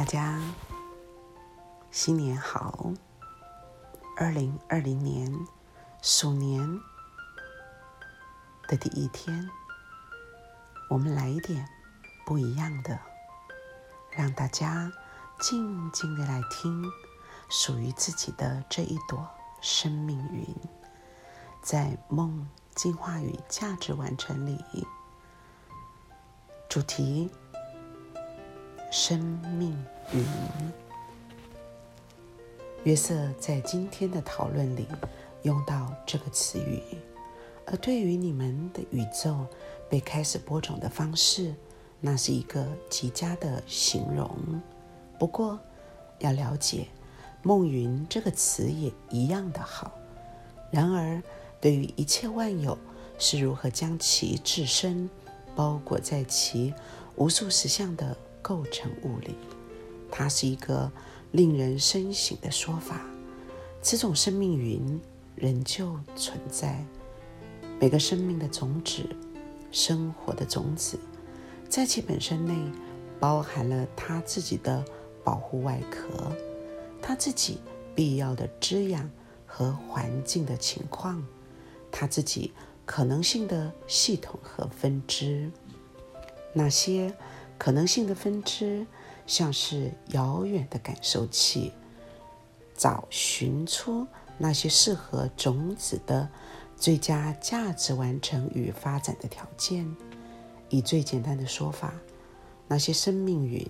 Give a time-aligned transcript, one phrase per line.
[0.00, 0.40] 大家
[1.90, 2.90] 新年好！
[4.16, 5.30] 二零二零年
[6.00, 6.80] 鼠年
[8.66, 9.46] 的第一天，
[10.88, 11.68] 我们来一点
[12.24, 12.98] 不一样的，
[14.10, 14.90] 让大家
[15.38, 16.82] 静静的来听
[17.50, 19.28] 属于自己的这一朵
[19.60, 20.46] 生命云，
[21.60, 24.64] 在梦进化与价值完成里，
[26.70, 27.30] 主题。
[28.90, 29.20] 生
[29.56, 29.70] 命
[30.12, 30.24] 云，
[32.82, 34.84] 约瑟在今天的讨论里
[35.42, 36.82] 用到这个词语，
[37.66, 39.46] 而对于你们的宇宙
[39.88, 41.54] 被开始播种的方式，
[42.00, 44.28] 那是一个极佳的形容。
[45.20, 45.56] 不过，
[46.18, 46.88] 要了解
[47.44, 49.92] “梦云”这个词也一样的好。
[50.72, 51.22] 然而，
[51.60, 52.76] 对于一切万有
[53.20, 55.08] 是如何将其自身
[55.54, 56.74] 包裹在其
[57.14, 58.16] 无数实相的。
[58.42, 59.34] 构成物理，
[60.10, 60.90] 它是一个
[61.32, 63.00] 令人深省的说法。
[63.82, 65.00] 此种生命云
[65.36, 66.84] 仍旧存在。
[67.80, 69.04] 每个生命的种子，
[69.72, 70.98] 生活的种子，
[71.68, 72.54] 在其本身内
[73.18, 74.84] 包含了它自己的
[75.24, 76.30] 保护外壳，
[77.00, 77.58] 它自己
[77.94, 79.08] 必要的滋养
[79.46, 81.24] 和环境的情况，
[81.90, 82.52] 它自己
[82.84, 85.50] 可能性的系统和分支，
[86.52, 87.14] 那些。
[87.60, 88.86] 可能性的分支，
[89.26, 91.74] 像是遥远的感受器，
[92.74, 94.06] 找寻出
[94.38, 96.26] 那些适合种子的
[96.74, 99.94] 最佳价值完成与发展的条件。
[100.70, 101.92] 以最简单的说法，
[102.66, 103.62] 那些生命云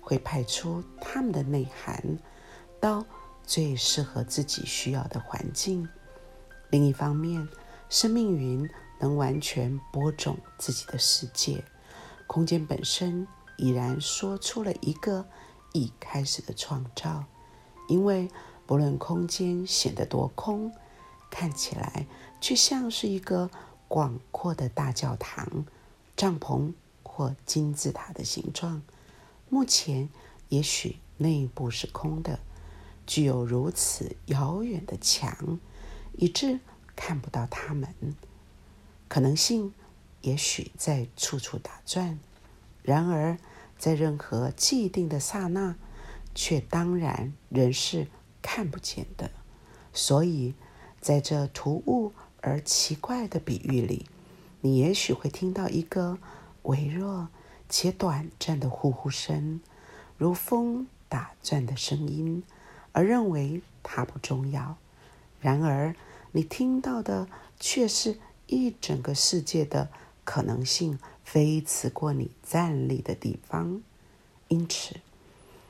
[0.00, 2.16] 会派出它们的内涵
[2.78, 3.04] 到
[3.42, 5.88] 最适合自己需要的环境。
[6.70, 7.48] 另一方面，
[7.88, 11.64] 生命云能完全播种自己的世界。
[12.26, 13.26] 空间本身
[13.56, 15.26] 已然说出了一个
[15.72, 17.24] 已开始的创造，
[17.88, 18.28] 因为
[18.66, 20.72] 不论空间显得多空，
[21.30, 22.06] 看起来
[22.40, 23.50] 却像是一个
[23.86, 25.66] 广阔的大教堂、
[26.16, 28.82] 帐篷或金字塔的形状。
[29.48, 30.08] 目前
[30.48, 32.40] 也许内部是空的，
[33.06, 35.60] 具有如此遥远的墙，
[36.16, 36.60] 以致
[36.96, 37.94] 看不到它们。
[39.06, 39.72] 可能性。
[40.24, 42.18] 也许在处处打转，
[42.82, 43.36] 然而
[43.76, 45.76] 在任何既定的刹那，
[46.34, 48.08] 却当然仍是
[48.40, 49.30] 看不见的。
[49.92, 50.54] 所以，
[50.98, 54.06] 在这突兀而奇怪的比喻里，
[54.62, 56.16] 你也许会听到一个
[56.62, 57.28] 微弱
[57.68, 59.60] 且短暂的呼呼声，
[60.16, 62.42] 如风打转的声音，
[62.92, 64.78] 而认为它不重要。
[65.42, 65.94] 然而，
[66.32, 67.28] 你听到的
[67.60, 69.90] 却是一整个世界的。
[70.24, 73.82] 可能性飞驰过你站立的地方，
[74.48, 74.96] 因此，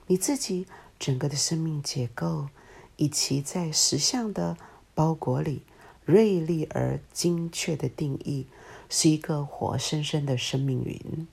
[0.07, 0.67] 你自己
[0.99, 2.49] 整个的生命结构，
[2.97, 4.57] 以其在实相的
[4.95, 5.63] 包裹里
[6.05, 8.47] 锐利而精确的定义，
[8.89, 11.27] 是一个活生生的生命云。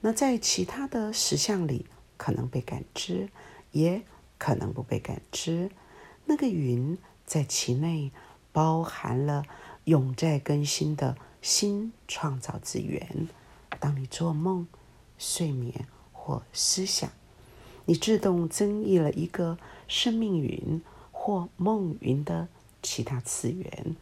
[0.00, 3.28] 那在其他的实相里，可能被感知，
[3.72, 4.02] 也
[4.38, 5.70] 可能不被感知。
[6.26, 6.96] 那个云
[7.26, 8.12] 在其内
[8.52, 9.44] 包含了
[9.84, 11.16] 永在更新的。
[11.40, 13.28] 新创造之源。
[13.80, 14.66] 当你做梦、
[15.18, 17.10] 睡眠或思想，
[17.84, 19.56] 你自动增益了一个
[19.86, 20.82] 生命云
[21.12, 22.48] 或梦云的
[22.82, 23.96] 其他次元。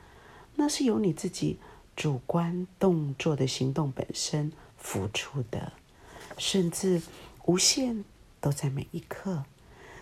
[0.54, 1.58] 那是由你自己
[1.94, 5.72] 主观动作的行动本身付出的，
[6.38, 7.02] 甚至
[7.44, 8.04] 无限
[8.40, 9.44] 都在每一刻，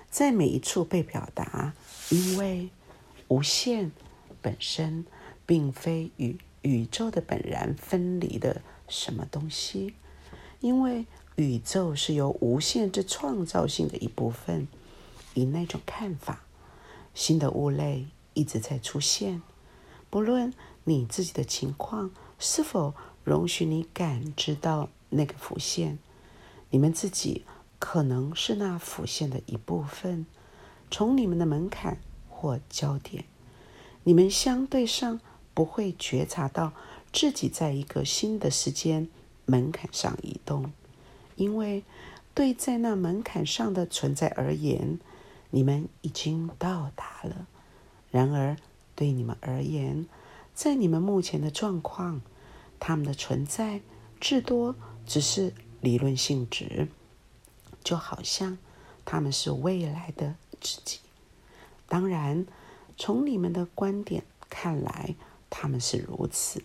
[0.09, 1.75] 在每一处被表达。
[2.11, 2.71] 因为
[3.28, 3.91] 无限
[4.41, 5.05] 本身
[5.44, 6.39] 并非与。
[6.65, 9.95] 宇宙的本然分离的什么东西？
[10.61, 11.05] 因为
[11.37, 14.67] 宇宙是由无限之创造性的一部分。
[15.35, 16.45] 以那种看法，
[17.12, 19.43] 新的物类一直在出现，
[20.09, 20.55] 不论
[20.85, 22.94] 你自己的情况是否
[23.25, 25.99] 容许你感知到那个浮现，
[26.71, 27.44] 你们自己
[27.79, 30.25] 可能是那浮现的一部分。
[30.91, 31.99] 从你们的门槛
[32.31, 33.25] 或焦点，
[34.05, 35.21] 你们相对上。
[35.55, 36.73] 不会觉察到
[37.12, 39.09] 自己在一个新的时间
[39.47, 40.73] 门槛上移动，
[41.37, 41.85] 因为
[42.35, 44.99] 对在那门槛上的存在而言，
[45.51, 47.47] 你们已经到达了。
[48.11, 48.56] 然而，
[48.97, 50.06] 对你们而言，
[50.53, 52.21] 在你们目前的状况，
[52.81, 53.81] 他们的存在
[54.21, 54.75] 至多
[55.07, 56.89] 只是理论性质，
[57.85, 58.59] 就好像
[59.05, 60.99] 他们是未来的自己。
[61.87, 62.45] 当然，
[62.97, 65.15] 从你们的观点看来。
[65.56, 66.65] 他们是如此，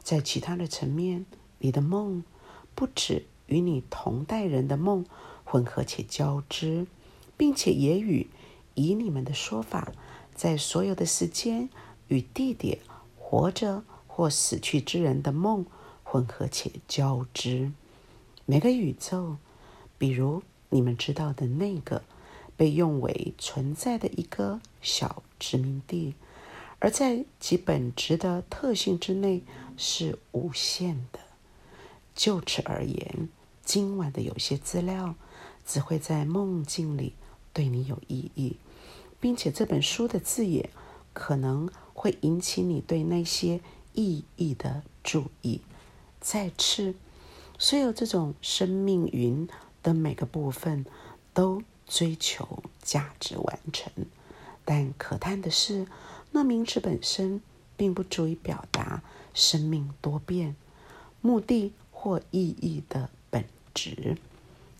[0.00, 1.26] 在其他的层面，
[1.58, 2.22] 你的梦
[2.76, 5.04] 不止与你同代人的梦
[5.42, 6.86] 混合且交织，
[7.36, 8.28] 并且也与
[8.74, 9.92] 以你们的说法，
[10.32, 11.68] 在所有的时间
[12.06, 12.78] 与地点
[13.18, 15.66] 活着或死去之人的梦
[16.04, 17.72] 混合且交织。
[18.46, 19.38] 每个宇宙，
[19.98, 22.04] 比如你们知道的那个，
[22.56, 26.14] 被用为存在的一个小殖民地，
[26.84, 29.42] 而在其本质的特性之内
[29.74, 31.18] 是无限的。
[32.14, 33.30] 就此而言，
[33.64, 35.14] 今晚的有些资料
[35.64, 37.14] 只会在梦境里
[37.54, 38.58] 对你有意义，
[39.18, 40.68] 并且这本书的字眼
[41.14, 43.62] 可能会引起你对那些
[43.94, 45.62] 意义的注意。
[46.20, 46.94] 再次。
[47.56, 49.48] 所有这种生命云
[49.82, 50.84] 的每个部分
[51.32, 53.90] 都追求价值完成，
[54.64, 55.86] 但可叹的是，
[56.34, 57.40] 那名词本身
[57.76, 59.02] 并不足以表达
[59.32, 60.56] 生命多变、
[61.20, 64.18] 目的或意义的本质。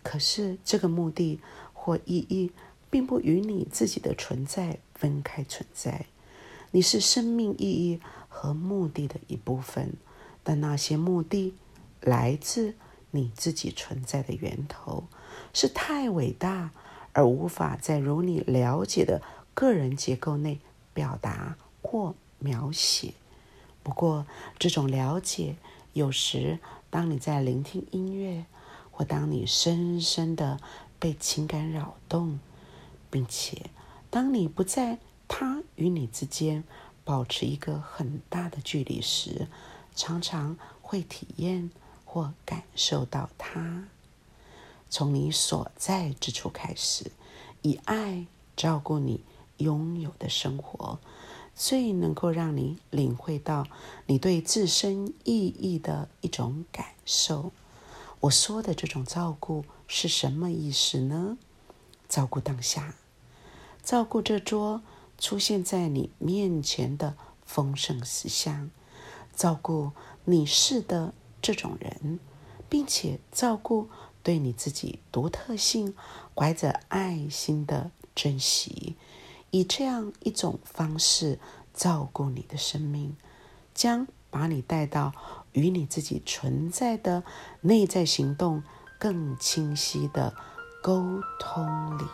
[0.03, 1.41] 可是，这个目的
[1.73, 2.51] 或意义
[2.91, 6.07] 并不与你自己的存在分开存在。
[6.73, 9.95] 你是生命意义和目的的一部分，
[10.43, 11.55] 但那些目的。
[12.01, 12.75] 来自
[13.13, 15.05] 你自己存在的源头，
[15.55, 16.71] 是太伟大
[17.15, 19.23] 而无法在如你了解的
[19.55, 20.61] 个人结构内
[20.95, 23.13] 表达或描写。
[23.83, 24.27] 不过，
[24.59, 25.57] 这种了解
[25.93, 26.59] 有时，
[26.89, 28.47] 当你在聆听音乐，
[28.91, 30.59] 或当你深深的
[30.99, 32.39] 被情感扰动，
[33.11, 33.71] 并且
[34.09, 34.99] 当你不在
[35.29, 36.65] 他与你之间
[37.05, 39.49] 保持一个很大的距离时，
[39.95, 41.71] 常常会体验。
[42.07, 43.89] 或感受到它，
[44.89, 47.11] 从你所在之处开始，
[47.63, 49.25] 以爱照顾你
[49.59, 50.99] 拥有的生活，
[51.55, 53.67] 最能够让你领会到
[54.07, 57.53] 你对自身意义的一种感受。
[58.21, 61.37] 我说的这种照顾是什么意思呢？
[62.09, 62.95] 照顾当下，
[63.83, 64.83] 照顾这桌
[65.19, 68.71] 出现在你面前的丰盛食相，
[69.35, 69.93] 照顾
[70.25, 71.15] 你是的。
[71.47, 72.21] 这种人，
[72.71, 73.91] 并且照顾
[74.23, 75.95] 对你自己独特性
[76.35, 78.97] 怀着爱心的珍惜，
[79.55, 81.39] 以这样一种方式
[81.73, 83.17] 照顾你的生命，
[83.73, 85.13] 将把你带到
[85.53, 87.23] 与你自己存在的
[87.61, 88.65] 内在行动
[88.99, 90.35] 更清晰的
[90.83, 92.05] 沟通里。